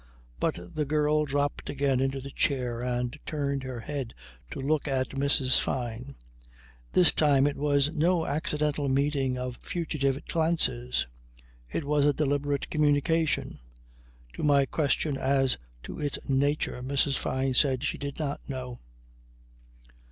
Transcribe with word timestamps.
But 0.39 0.73
the 0.73 0.83
girl 0.83 1.25
dropped 1.25 1.69
again 1.69 1.99
into 1.99 2.19
the 2.19 2.31
chair 2.31 2.81
and 2.81 3.15
turned 3.23 3.61
her 3.61 3.81
head 3.81 4.15
to 4.49 4.59
look 4.59 4.87
at 4.87 5.09
Mrs. 5.09 5.59
Fyne. 5.59 6.15
This 6.93 7.11
time 7.13 7.45
it 7.45 7.55
was 7.55 7.93
no 7.93 8.25
accidental 8.25 8.89
meeting 8.89 9.37
of 9.37 9.57
fugitive 9.57 10.25
glances. 10.25 11.07
It 11.69 11.83
was 11.83 12.03
a 12.07 12.13
deliberate 12.13 12.71
communication. 12.71 13.59
To 14.33 14.41
my 14.41 14.65
question 14.65 15.17
as 15.17 15.59
to 15.83 15.99
its 15.99 16.17
nature 16.27 16.81
Mrs. 16.81 17.15
Fyne 17.19 17.53
said 17.53 17.83
she 17.83 17.99
did 17.99 18.17
not 18.17 18.41
know. 18.49 18.79